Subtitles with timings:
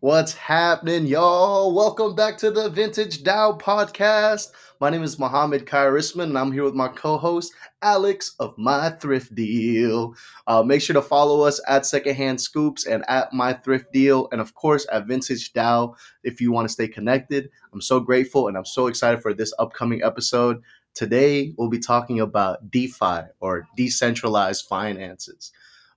[0.00, 1.74] What's happening, y'all?
[1.74, 4.52] Welcome back to the Vintage DAO podcast.
[4.80, 7.52] My name is Muhammad Kairisman, and I'm here with my co-host
[7.82, 10.14] Alex of My Thrift Deal.
[10.46, 14.40] Uh, make sure to follow us at Secondhand Scoops and at My Thrift Deal, and
[14.40, 17.50] of course at Vintage DAO if you want to stay connected.
[17.72, 20.62] I'm so grateful, and I'm so excited for this upcoming episode.
[20.94, 25.50] Today we'll be talking about DeFi or decentralized finances.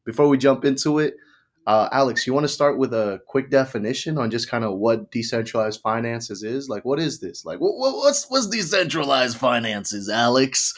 [0.06, 1.18] Before we jump into it.
[1.68, 5.12] Uh, Alex, you want to start with a quick definition on just kind of what
[5.12, 6.70] decentralized finances is?
[6.70, 7.46] Like, what is this?
[7.46, 10.74] Like, what, what's what's decentralized finances, Alex?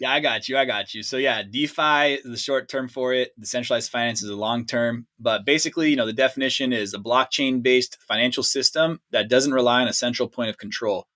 [0.00, 0.56] Yeah, I got you.
[0.56, 1.02] I got you.
[1.02, 3.38] So yeah, DeFi is the short term for it.
[3.38, 5.06] Decentralized finance is the long term.
[5.18, 9.82] But basically, you know, the definition is a blockchain based financial system that doesn't rely
[9.82, 11.06] on a central point of control.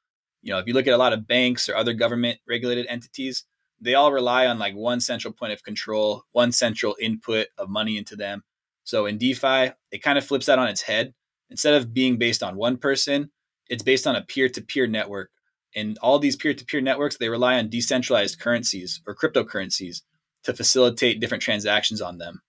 [0.42, 3.44] You know, if you look at a lot of banks or other government regulated entities,
[3.80, 7.96] they all rely on like one central point of control, one central input of money
[7.96, 8.42] into them
[8.84, 11.14] so in DeFi, it kind of flips that on its head.
[11.50, 13.30] Instead of being based on one person,
[13.68, 15.30] it's based on a peer to peer network.
[15.74, 20.02] And all these peer to peer networks, they rely on decentralized currencies or cryptocurrencies
[20.44, 22.42] to facilitate different transactions on them.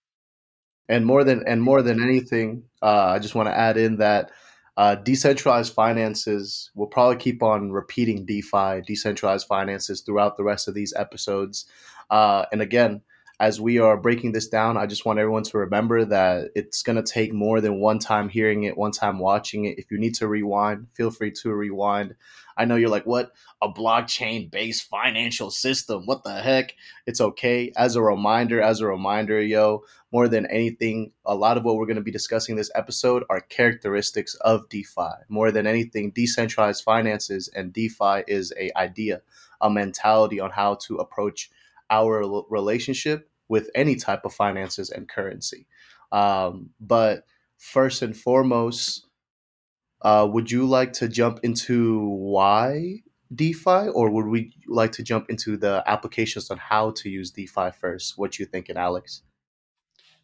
[0.88, 4.32] And more than and more than anything, uh, I just want to add in that
[4.78, 10.76] uh, decentralized finances will probably keep on repeating DeFi, decentralized finances throughout the rest of
[10.76, 11.66] these episodes.
[12.12, 13.02] Uh, and again,
[13.40, 16.96] as we are breaking this down, I just want everyone to remember that it's going
[16.96, 19.78] to take more than one time hearing it, one time watching it.
[19.78, 22.16] If you need to rewind, feel free to rewind.
[22.58, 23.34] I know you're like, what?
[23.62, 26.06] A blockchain based financial system?
[26.06, 26.76] What the heck?
[27.06, 27.74] It's okay.
[27.76, 31.88] As a reminder, as a reminder, yo, more than anything, a lot of what we're
[31.88, 35.12] going to be discussing this episode are characteristics of DeFi.
[35.28, 39.22] More than anything, decentralized finances and DeFi is a idea,
[39.60, 41.50] a mentality on how to approach
[41.90, 45.68] our relationship with any type of finances and currency.
[46.12, 47.26] Um, but
[47.58, 49.08] first and foremost,
[50.02, 53.02] uh, would you like to jump into why
[53.34, 57.72] DeFi, or would we like to jump into the applications on how to use DeFi
[57.72, 58.18] first?
[58.18, 59.24] What you thinking, Alex?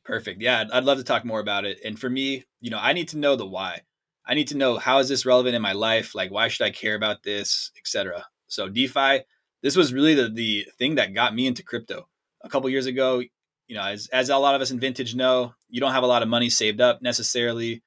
[0.04, 0.42] Perfect.
[0.42, 1.80] Yeah, I'd love to talk more about it.
[1.86, 3.82] And for me, you know, I need to know the why.
[4.26, 6.14] I need to know how is this relevant in my life?
[6.16, 8.26] Like, why should I care about this, etc.
[8.48, 9.22] So DeFi,
[9.62, 12.08] this was really the the thing that got me into crypto
[12.44, 13.22] a couple years ago.
[13.68, 16.08] You know, as as a lot of us in vintage know, you don't have a
[16.08, 17.84] lot of money saved up necessarily.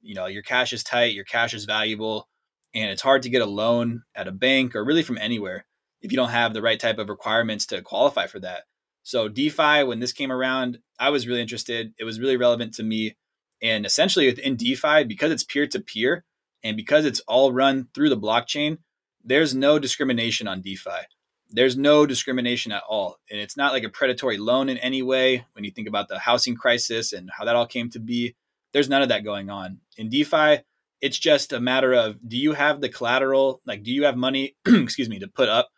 [0.00, 2.28] You know, your cash is tight, your cash is valuable,
[2.74, 5.66] and it's hard to get a loan at a bank or really from anywhere
[6.00, 8.62] if you don't have the right type of requirements to qualify for that.
[9.02, 11.92] So DeFi, when this came around, I was really interested.
[11.98, 13.16] It was really relevant to me.
[13.60, 16.24] And essentially within DeFi, because it's peer to peer
[16.62, 18.78] and because it's all run through the blockchain,
[19.24, 21.06] there's no discrimination on DeFi
[21.50, 23.16] there's no discrimination at all.
[23.30, 25.46] And it's not like a predatory loan in any way.
[25.52, 28.34] When you think about the housing crisis and how that all came to be,
[28.72, 29.78] there's none of that going on.
[29.96, 30.58] In DeFi,
[31.00, 33.62] it's just a matter of do you have the collateral?
[33.66, 35.68] Like, do you have money, excuse me, to put up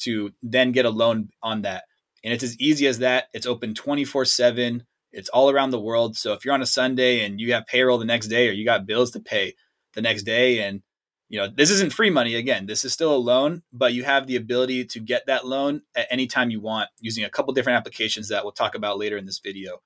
[0.00, 1.84] to then get a loan on that?
[2.24, 3.24] And it's as easy as that.
[3.32, 4.84] It's open 24 7.
[5.12, 6.16] It's all around the world.
[6.16, 8.64] So if you're on a Sunday and you have payroll the next day or you
[8.64, 9.54] got bills to pay
[9.94, 10.82] the next day and
[11.28, 14.26] you know this isn't free money again this is still a loan but you have
[14.26, 17.76] the ability to get that loan at any time you want using a couple different
[17.76, 19.82] applications that we'll talk about later in this video.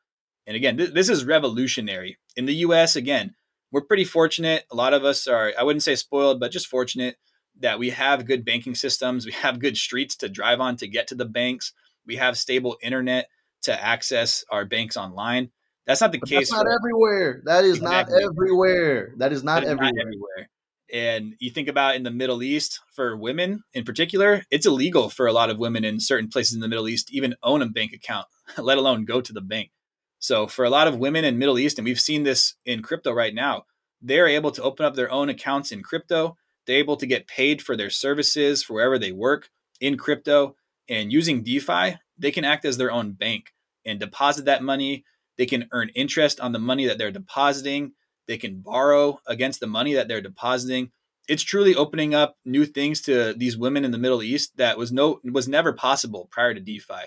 [0.46, 2.18] And again th- this is revolutionary.
[2.36, 3.34] In the us again
[3.70, 4.66] we're pretty fortunate.
[4.70, 7.16] A lot of us are i wouldn't say spoiled but just fortunate
[7.60, 11.06] that we have good banking systems we have good streets to drive on to get
[11.08, 11.72] to the banks
[12.06, 13.28] we have stable internet
[13.62, 15.50] to access our banks online.
[15.86, 17.42] That's not the but case that's not for, everywhere.
[17.44, 18.20] That is exactly.
[18.20, 19.14] not everywhere.
[19.18, 19.92] That is not, everywhere.
[19.92, 20.48] not everywhere
[20.92, 25.26] and you think about in the Middle East for women in particular, it's illegal for
[25.26, 27.92] a lot of women in certain places in the Middle East even own a bank
[27.94, 28.26] account,
[28.58, 29.70] let alone go to the bank.
[30.18, 33.12] So for a lot of women in Middle East, and we've seen this in crypto
[33.12, 33.64] right now,
[34.02, 36.36] they're able to open up their own accounts in crypto.
[36.66, 39.48] They're able to get paid for their services for wherever they work
[39.80, 40.56] in crypto.
[40.88, 43.52] And using DeFi, they can act as their own bank
[43.86, 45.04] and deposit that money.
[45.38, 47.92] They can earn interest on the money that they're depositing.
[48.26, 50.90] They can borrow against the money that they're depositing.
[51.28, 54.92] It's truly opening up new things to these women in the Middle East that was
[54.92, 57.04] no was never possible prior to DeFi.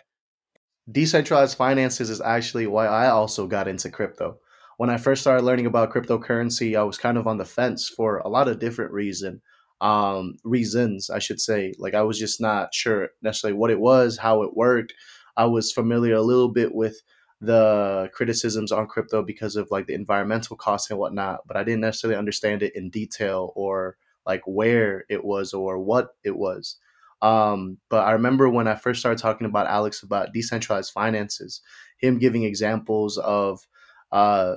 [0.92, 4.38] Decentralized finances is actually why I also got into crypto.
[4.78, 8.20] When I first started learning about cryptocurrency, I was kind of on the fence for
[8.20, 9.42] a lot of different reason
[9.82, 11.74] um, reasons, I should say.
[11.78, 14.94] Like I was just not sure necessarily what it was, how it worked.
[15.38, 17.02] I was familiar a little bit with
[17.46, 21.82] the criticisms on crypto because of like the environmental costs and whatnot, but I didn't
[21.82, 26.78] necessarily understand it in detail or like where it was or what it was.
[27.22, 31.62] Um, but I remember when I first started talking about Alex about decentralized finances,
[31.98, 33.66] him giving examples of
[34.12, 34.56] uh,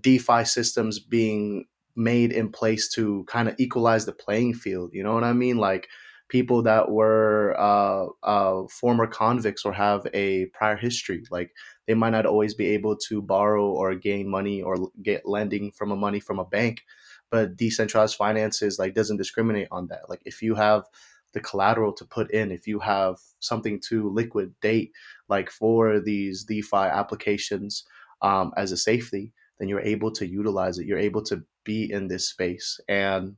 [0.00, 4.90] DeFi systems being made in place to kind of equalize the playing field.
[4.92, 5.58] You know what I mean?
[5.58, 5.88] Like
[6.28, 11.52] people that were uh, uh, former convicts or have a prior history, like
[11.92, 15.92] they might not always be able to borrow or gain money or get lending from
[15.92, 16.84] a money from a bank.
[17.30, 20.08] But decentralized finances like doesn't discriminate on that.
[20.08, 20.84] Like if you have
[21.34, 24.92] the collateral to put in, if you have something to liquidate,
[25.28, 27.84] like for these DeFi applications
[28.22, 30.86] um, as a safety, then you're able to utilize it.
[30.86, 32.80] You're able to be in this space.
[32.88, 33.36] And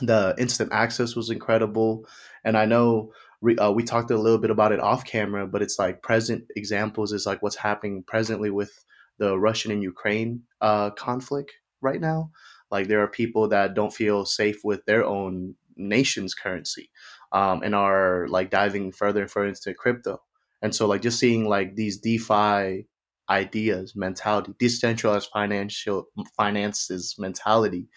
[0.00, 2.06] the instant access was incredible.
[2.44, 3.12] And I know
[3.60, 7.12] uh, we talked a little bit about it off camera, but it's like present examples
[7.12, 8.84] is like what's happening presently with
[9.18, 12.30] the Russian and Ukraine uh, conflict right now.
[12.70, 16.90] Like there are people that don't feel safe with their own nation's currency
[17.32, 20.20] um, and are like diving further and further into crypto.
[20.60, 22.86] And so like just seeing like these DeFi
[23.30, 27.88] ideas, mentality, decentralized financial finances mentality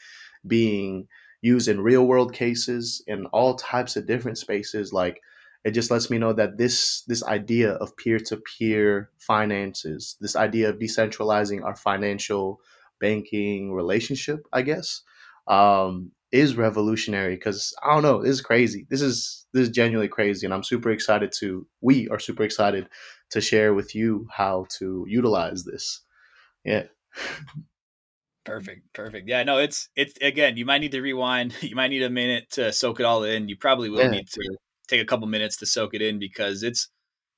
[0.45, 1.07] being
[1.41, 5.19] used in real world cases in all types of different spaces like
[5.63, 10.79] it just lets me know that this this idea of peer-to-peer finances this idea of
[10.79, 12.59] decentralizing our financial
[12.99, 15.01] banking relationship i guess
[15.47, 20.07] um, is revolutionary because i don't know this is crazy this is this is genuinely
[20.07, 22.87] crazy and i'm super excited to we are super excited
[23.29, 26.01] to share with you how to utilize this
[26.63, 26.83] yeah
[28.43, 29.29] Perfect, perfect.
[29.29, 30.57] Yeah, no, it's it's again.
[30.57, 31.53] You might need to rewind.
[31.61, 33.47] You might need a minute to soak it all in.
[33.47, 34.09] You probably will yeah.
[34.09, 34.57] need to
[34.91, 36.89] take a couple minutes to soak it in because it's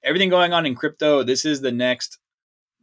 [0.03, 1.23] everything going on in crypto.
[1.23, 2.19] This is the next,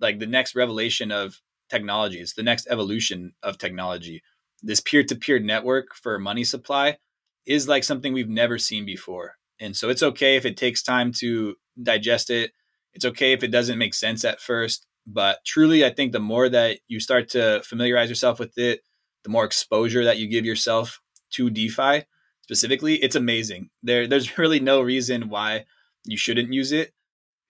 [0.01, 2.21] like the next revelation of technology.
[2.21, 4.23] It's the next evolution of technology.
[4.63, 6.99] This peer-to-peer network for money supply
[7.47, 11.13] is like something we've never seen before, and so it's okay if it takes time
[11.13, 12.53] to digest it.
[12.93, 16.49] It's okay if it doesn't make sense at first but truly, I think the more
[16.49, 18.81] that you start to familiarize yourself with it,
[19.25, 21.01] the more exposure that you give yourself
[21.31, 22.05] to DeFi
[22.51, 23.71] specifically, it's amazing.
[23.85, 25.67] There, there's really no reason why
[26.05, 26.93] you shouldn't use it.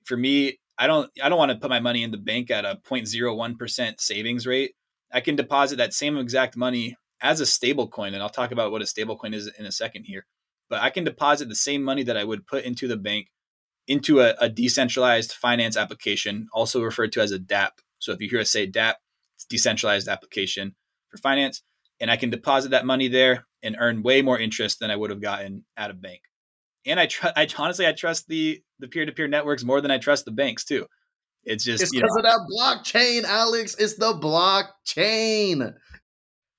[0.04, 2.66] For me, I don't, I don't want to put my money in the bank at
[2.66, 4.74] a 0.01% savings rate.
[5.10, 8.72] I can deposit that same exact money as a stable coin, and I'll talk about
[8.72, 10.26] what a stable coin is in a second here.
[10.68, 13.28] But I can deposit the same money that I would put into the bank
[13.88, 17.70] into a, a, decentralized finance application, also referred to as a DApp.
[17.98, 18.94] So if you hear us say DApp,
[19.34, 20.76] it's decentralized application
[21.08, 21.62] for finance.
[21.98, 25.10] And I can deposit that money there and earn way more interest than I would
[25.10, 26.22] have gotten at a bank.
[26.86, 29.90] And I, tr- I honestly, I trust the the peer to peer networks more than
[29.90, 30.86] I trust the banks too.
[31.44, 33.74] It's just it's because of that blockchain, Alex.
[33.78, 35.74] It's the blockchain.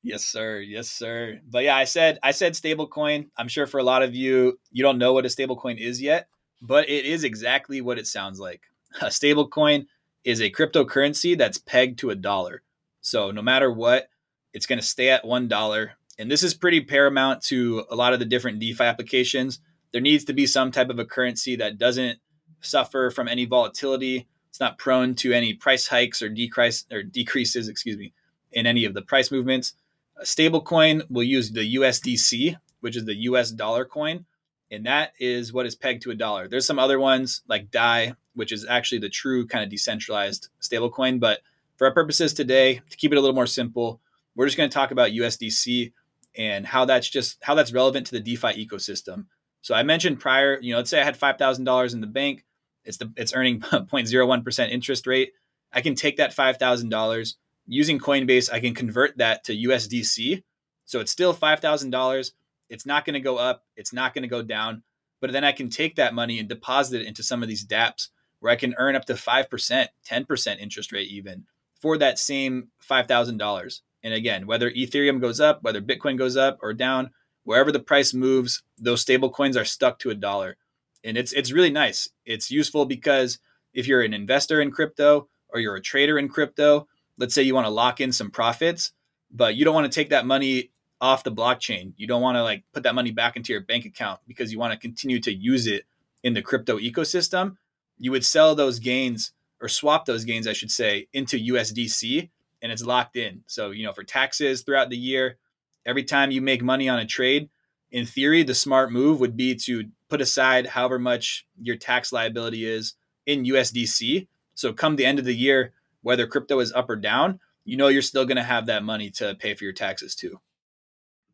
[0.03, 0.59] Yes, sir.
[0.59, 1.39] Yes, sir.
[1.47, 3.29] But yeah, I said I said stablecoin.
[3.37, 6.27] I'm sure for a lot of you, you don't know what a stablecoin is yet
[6.61, 8.61] but it is exactly what it sounds like.
[9.01, 9.87] A stablecoin
[10.23, 12.61] is a cryptocurrency that's pegged to a dollar.
[13.01, 14.09] So no matter what,
[14.53, 15.89] it's going to stay at $1.
[16.21, 19.59] And this is pretty paramount to a lot of the different DeFi applications.
[19.91, 22.19] There needs to be some type of a currency that doesn't
[22.61, 24.27] suffer from any volatility.
[24.49, 28.13] It's not prone to any price hikes or decrease or decreases, excuse me,
[28.51, 29.73] in any of the price movements.
[30.15, 34.25] A stablecoin will use the USDC, which is the US dollar coin,
[34.69, 36.47] and that is what is pegged to a dollar.
[36.47, 41.19] There's some other ones like DAI, which is actually the true kind of decentralized stablecoin.
[41.19, 41.39] But
[41.77, 43.99] for our purposes today, to keep it a little more simple,
[44.35, 45.93] we're just going to talk about USDC
[46.37, 49.25] and how that's just how that's relevant to the DeFi ecosystem.
[49.61, 52.07] So I mentioned prior, you know, let's say I had five thousand dollars in the
[52.07, 52.45] bank.
[52.83, 55.33] It's the it's earning 0.01 percent interest rate.
[55.73, 58.51] I can take that five thousand dollars using Coinbase.
[58.51, 60.43] I can convert that to USDC.
[60.85, 62.33] So it's still five thousand dollars
[62.71, 63.65] it's not going to go up.
[63.75, 64.81] It's not going to go down.
[65.19, 68.07] But then I can take that money and deposit it into some of these DApps
[68.39, 71.45] where I can earn up to 5%, 10% interest rate even
[71.79, 73.81] for that same $5,000.
[74.03, 77.11] And again, whether Ethereum goes up, whether Bitcoin goes up or down,
[77.43, 80.57] wherever the price moves, those stable coins are stuck to a dollar.
[81.03, 82.09] And it's it's really nice.
[82.25, 83.39] It's useful because
[83.73, 87.55] if you're an investor in crypto or you're a trader in crypto, let's say you
[87.55, 88.91] want to lock in some profits,
[89.31, 91.93] but you don't want to take that money off the blockchain.
[91.97, 94.59] You don't want to like put that money back into your bank account because you
[94.59, 95.85] want to continue to use it
[96.23, 97.55] in the crypto ecosystem.
[97.97, 102.29] You would sell those gains or swap those gains, I should say, into USDC
[102.61, 103.43] and it's locked in.
[103.47, 105.37] So, you know, for taxes throughout the year,
[105.85, 107.49] every time you make money on a trade,
[107.91, 112.65] in theory, the smart move would be to put aside however much your tax liability
[112.65, 112.93] is
[113.25, 114.27] in USDC.
[114.55, 117.89] So, come the end of the year, whether crypto is up or down, you know
[117.89, 120.39] you're still going to have that money to pay for your taxes too.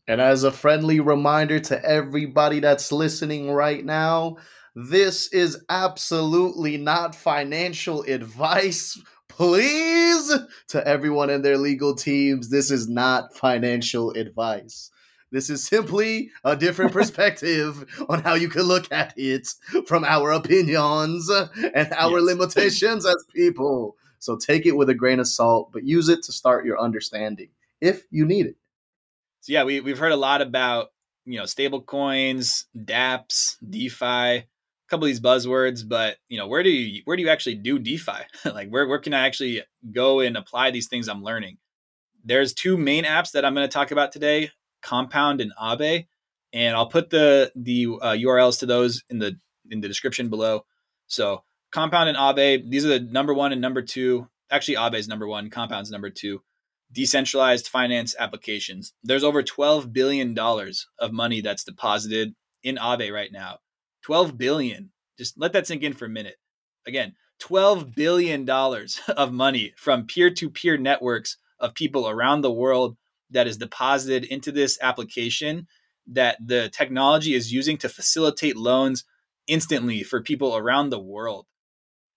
[0.08, 4.38] And as a friendly reminder to everybody that's listening right now,
[4.76, 8.98] this is absolutely not financial advice.
[9.38, 10.36] Please,
[10.68, 14.90] to everyone and their legal teams, this is not financial advice.
[15.32, 19.48] This is simply a different perspective on how you can look at it
[19.86, 22.26] from our opinions and our yes.
[22.26, 23.96] limitations as people.
[24.18, 27.50] So take it with a grain of salt, but use it to start your understanding
[27.80, 28.56] if you need it.
[29.42, 30.88] So yeah, we we've heard a lot about
[31.26, 34.48] you know stable coins, DApps, DeFi,
[34.88, 37.80] couple of these buzzwords, but you know where do you where do you actually do
[37.80, 38.12] DeFi?
[38.46, 41.58] like where where can I actually go and apply these things I'm learning?
[42.24, 44.52] There's two main apps that I'm going to talk about today.
[44.82, 46.06] Compound and Aave,
[46.54, 49.38] and I'll put the the uh, URLs to those in the
[49.70, 50.66] in the description below.
[51.08, 54.28] So Compound and Aave, these are the number one and number two.
[54.50, 55.50] Actually, Aave is number one.
[55.50, 56.42] Compound's number two.
[56.92, 58.94] Decentralized finance applications.
[59.04, 63.60] There's over twelve billion dollars of money that's deposited in Aave right now.
[64.08, 64.92] Twelve billion.
[65.18, 66.38] Just let that sink in for a minute.
[66.88, 68.50] Again, $12 billion
[69.18, 72.96] of money from peer to peer networks of people around the world
[73.32, 75.68] that is deposited into this application
[76.08, 79.04] that the technology is using to facilitate loans
[79.46, 81.46] instantly for people around the world.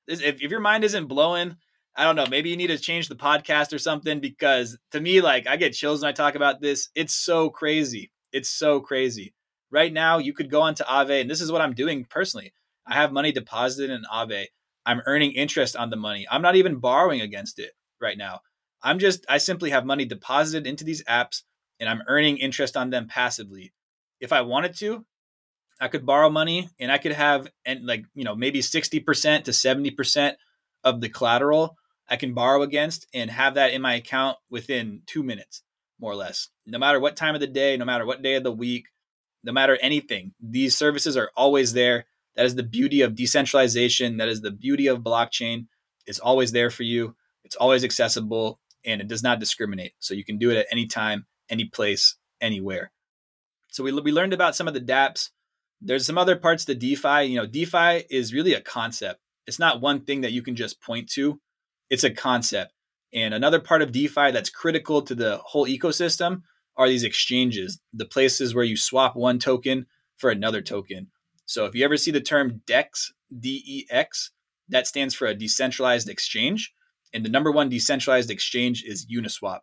[0.06, 1.56] If, if your mind isn't blowing,
[1.96, 5.20] I don't know, maybe you need to change the podcast or something because to me,
[5.20, 6.88] like, I get chills when I talk about this.
[6.94, 8.12] It's so crazy.
[8.32, 9.34] It's so crazy.
[9.70, 12.52] Right now, you could go onto Aave, and this is what I'm doing personally.
[12.86, 14.46] I have money deposited in Aave.
[14.84, 16.26] I'm earning interest on the money.
[16.30, 18.40] I'm not even borrowing against it right now.
[18.82, 21.42] I'm just, I simply have money deposited into these apps
[21.78, 23.72] and I'm earning interest on them passively.
[24.20, 25.04] If I wanted to,
[25.80, 29.50] I could borrow money and I could have, and like, you know, maybe 60% to
[29.50, 30.34] 70%
[30.82, 31.76] of the collateral
[32.10, 35.62] I can borrow against and have that in my account within two minutes,
[36.00, 36.48] more or less.
[36.66, 38.86] No matter what time of the day, no matter what day of the week,
[39.42, 42.06] no matter anything, these services are always there.
[42.36, 44.18] That is the beauty of decentralization.
[44.18, 45.66] That is the beauty of blockchain.
[46.06, 47.16] It's always there for you.
[47.44, 49.92] It's always accessible and it does not discriminate.
[49.98, 52.92] So you can do it at any time, any place, anywhere.
[53.68, 55.30] So we, we learned about some of the dApps.
[55.80, 57.24] There's some other parts to DeFi.
[57.24, 59.20] You know, DeFi is really a concept.
[59.46, 61.40] It's not one thing that you can just point to.
[61.88, 62.72] It's a concept.
[63.12, 66.42] And another part of DeFi that's critical to the whole ecosystem
[66.80, 71.08] are these exchanges, the places where you swap one token for another token.
[71.44, 74.30] So if you ever see the term DEX, D E X,
[74.70, 76.72] that stands for a decentralized exchange.
[77.12, 79.60] And the number one decentralized exchange is Uniswap.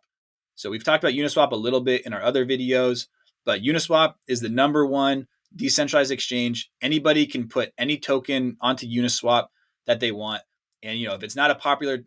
[0.54, 3.06] So we've talked about Uniswap a little bit in our other videos,
[3.44, 6.70] but Uniswap is the number one decentralized exchange.
[6.80, 9.46] Anybody can put any token onto Uniswap
[9.86, 10.42] that they want.
[10.82, 12.04] And you know, if it's not a popular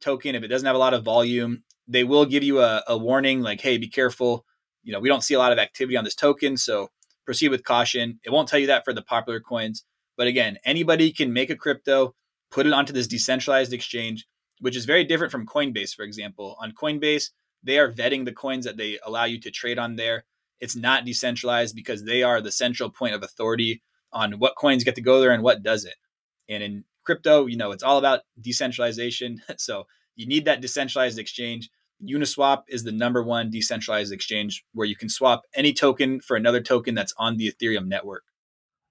[0.00, 2.96] token, if it doesn't have a lot of volume, they will give you a, a
[2.96, 4.44] warning like, hey, be careful.
[4.82, 6.90] You know, we don't see a lot of activity on this token, so
[7.24, 8.18] proceed with caution.
[8.24, 9.84] It won't tell you that for the popular coins.
[10.16, 12.14] But again, anybody can make a crypto,
[12.50, 14.26] put it onto this decentralized exchange,
[14.60, 16.56] which is very different from Coinbase, for example.
[16.60, 17.30] On Coinbase,
[17.62, 20.24] they are vetting the coins that they allow you to trade on there.
[20.60, 24.94] It's not decentralized because they are the central point of authority on what coins get
[24.96, 25.94] to go there and what doesn't.
[26.48, 29.42] And in crypto, you know, it's all about decentralization.
[29.56, 31.70] So you need that decentralized exchange.
[32.02, 36.60] Uniswap is the number one decentralized exchange where you can swap any token for another
[36.60, 38.24] token that's on the Ethereum network.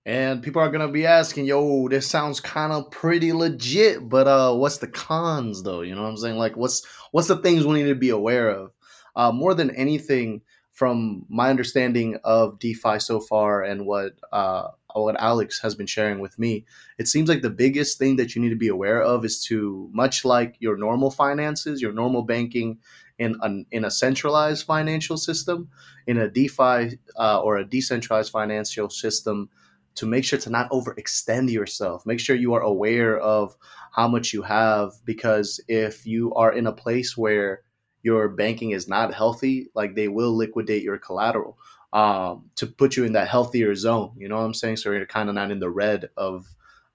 [0.06, 4.56] And people are gonna be asking, "Yo, this sounds kind of pretty legit, but uh,
[4.56, 5.82] what's the cons though?
[5.82, 6.38] You know what I'm saying?
[6.38, 8.72] Like, what's what's the things we need to be aware of?
[9.16, 10.42] Uh, more than anything,
[10.72, 16.20] from my understanding of DeFi so far and what uh, what Alex has been sharing
[16.20, 16.66] with me,
[16.98, 19.90] it seems like the biggest thing that you need to be aware of is to
[19.94, 22.78] much like your normal finances, your normal banking
[23.20, 25.70] in an, in a centralized financial system,
[26.08, 29.50] in a DeFi uh, or a decentralized financial system
[29.96, 32.06] to make sure to not overextend yourself.
[32.06, 33.56] Make sure you are aware of
[33.92, 37.62] how much you have because if you are in a place where
[38.04, 41.58] your banking is not healthy, like they will liquidate your collateral
[41.94, 44.14] um, to put you in that healthier zone.
[44.18, 44.78] You know what I'm saying?
[44.78, 46.48] So you're kind of not in the red of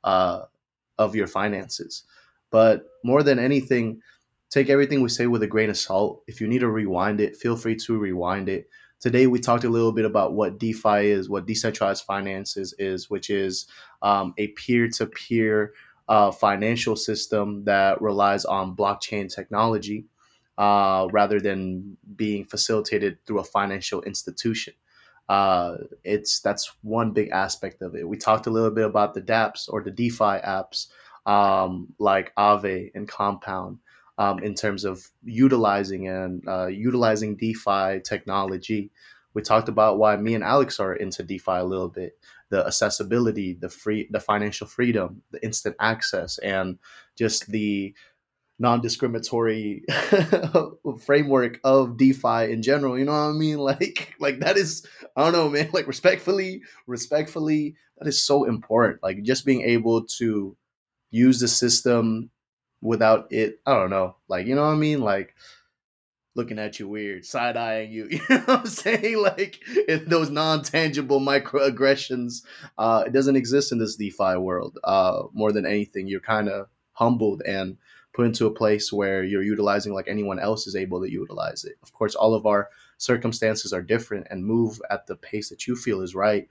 [0.05, 0.43] uh,
[0.99, 2.05] of your finances.
[2.50, 4.00] But more than anything,
[4.50, 6.23] take everything we say with a grain of salt.
[6.26, 8.69] If you need to rewind it, feel free to rewind it.
[8.99, 13.29] Today, we talked a little bit about what DeFi is, what decentralized finances is, which
[13.29, 13.67] is
[14.00, 15.75] um, a peer to peer
[16.38, 20.07] financial system that relies on blockchain technology
[20.57, 24.73] uh, rather than being facilitated through a financial institution.
[25.28, 28.09] Uh, it's that's one big aspect of it.
[28.09, 30.87] We talked a little bit about the DApps or the DeFi apps
[31.26, 33.78] um, like Aave and Compound
[34.18, 38.90] um, in terms of utilizing and uh, utilizing DeFi technology.
[39.35, 42.18] We talked about why me and Alex are into DeFi a little bit,
[42.49, 46.78] the accessibility, the free, the financial freedom, the instant access, and
[47.16, 47.95] just the
[48.59, 49.85] non-discriminatory
[51.05, 52.99] framework of DeFi in general.
[52.99, 53.59] You know what I mean?
[53.67, 54.87] Like, like that is
[55.17, 55.71] I don't know, man.
[55.73, 59.03] Like, respectfully, respectfully, that is so important.
[59.03, 60.57] Like, just being able to
[61.11, 62.31] use the system
[62.83, 63.61] without it.
[63.67, 64.17] I don't know.
[64.29, 65.01] Like, you know what I mean?
[65.01, 65.35] Like,
[66.35, 68.09] looking at you weird, side eyeing you.
[68.11, 69.23] You know what I'm saying?
[69.23, 69.61] Like
[70.07, 72.43] those non tangible microaggressions,
[72.79, 74.79] uh, it doesn't exist in this DeFi world.
[74.85, 77.76] Uh, more than anything, you're kind of humbled and
[78.12, 81.76] put into a place where you're utilizing like anyone else is able to utilize it.
[81.83, 85.76] Of course, all of our circumstances are different and move at the pace that you
[85.76, 86.49] feel is right.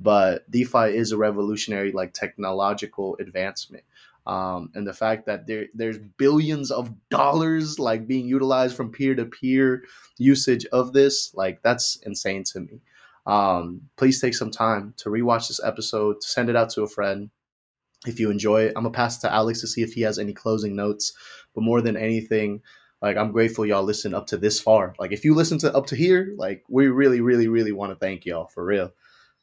[0.00, 3.82] But DeFi is a revolutionary like technological advancement
[4.28, 9.14] um, and the fact that there there's billions of dollars like being utilized from peer
[9.14, 9.84] to peer
[10.18, 12.80] usage of this, like that's insane to me.
[13.26, 16.88] Um, please take some time to rewatch this episode, to send it out to a
[16.88, 17.30] friend.
[18.06, 20.18] If you enjoy it, I'm gonna pass it to Alex to see if he has
[20.18, 21.12] any closing notes.
[21.54, 22.62] But more than anything,
[23.02, 24.94] like I'm grateful y'all listen up to this far.
[24.98, 27.96] Like if you listen to up to here, like we really, really, really want to
[27.96, 28.92] thank y'all for real.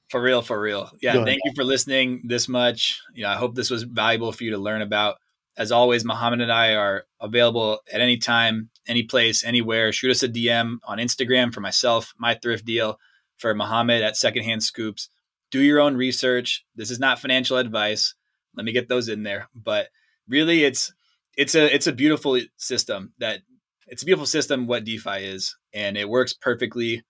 [0.09, 0.91] For real, for real.
[1.01, 1.23] Yeah.
[1.25, 3.01] Thank you for listening this much.
[3.13, 5.17] You know, I hope this was valuable for you to learn about.
[5.57, 9.91] As always, Muhammad and I are available at any time, any place, anywhere.
[9.91, 12.99] Shoot us a DM on Instagram for myself, my thrift deal,
[13.37, 15.09] for Muhammad at Secondhand Scoops.
[15.51, 16.65] Do your own research.
[16.75, 18.15] This is not financial advice.
[18.55, 19.49] Let me get those in there.
[19.55, 19.89] But
[20.27, 20.93] really, it's
[21.37, 23.39] it's a it's a beautiful system that
[23.87, 27.03] it's a beautiful system what DeFi is, and it works perfectly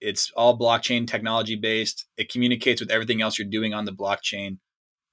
[0.00, 2.06] it's all blockchain technology based.
[2.16, 4.58] It communicates with everything else you're doing on the blockchain.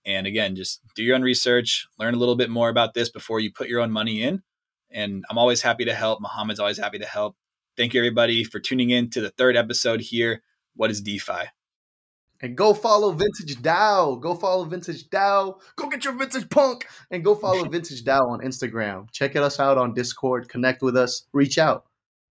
[0.06, 3.40] And again, just do your own research, learn a little bit more about this before
[3.40, 4.44] you put your own money in.
[4.92, 6.22] And I'm always happy to help.
[6.22, 7.36] Muhammad's always happy to help.
[7.76, 10.44] Thank you, everybody, for tuning in to the third episode here.
[10.76, 11.55] What is DeFi?
[12.42, 14.20] And go follow Vintage DAO.
[14.20, 15.60] Go follow Vintage DAO.
[15.76, 16.86] Go get your Vintage Punk.
[17.10, 19.10] And go follow Vintage DAO on Instagram.
[19.12, 20.50] Check us out on Discord.
[20.50, 21.26] Connect with us.
[21.34, 21.86] Reach out.